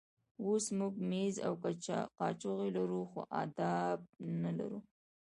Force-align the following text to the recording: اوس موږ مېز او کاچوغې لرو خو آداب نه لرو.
اوس 0.43 0.65
موږ 0.77 0.93
مېز 1.09 1.35
او 1.47 1.53
کاچوغې 2.19 2.69
لرو 2.77 3.01
خو 3.09 3.19
آداب 3.43 3.97
نه 4.41 4.51
لرو. 4.57 4.79